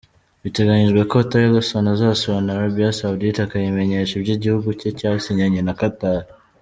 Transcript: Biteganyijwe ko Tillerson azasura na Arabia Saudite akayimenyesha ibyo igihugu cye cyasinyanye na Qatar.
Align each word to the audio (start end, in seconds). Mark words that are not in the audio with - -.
Biteganyijwe 0.43 1.01
ko 1.11 1.17
Tillerson 1.29 1.85
azasura 1.93 2.39
na 2.43 2.51
Arabia 2.57 2.95
Saudite 2.99 3.39
akayimenyesha 3.43 4.13
ibyo 4.15 4.31
igihugu 4.37 4.67
cye 4.79 4.89
cyasinyanye 4.99 5.61
na 5.63 5.73
Qatar. 5.79 6.21